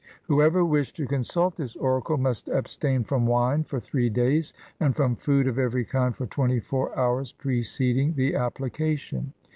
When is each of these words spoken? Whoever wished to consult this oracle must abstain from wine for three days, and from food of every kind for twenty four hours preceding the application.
Whoever 0.23 0.65
wished 0.65 0.95
to 0.95 1.05
consult 1.05 1.57
this 1.57 1.75
oracle 1.75 2.17
must 2.17 2.47
abstain 2.49 3.03
from 3.03 3.27
wine 3.27 3.63
for 3.63 3.79
three 3.79 4.09
days, 4.09 4.51
and 4.79 4.95
from 4.95 5.15
food 5.15 5.47
of 5.47 5.59
every 5.59 5.85
kind 5.85 6.15
for 6.15 6.25
twenty 6.25 6.59
four 6.59 6.97
hours 6.97 7.31
preceding 7.33 8.15
the 8.15 8.33
application. 8.33 9.33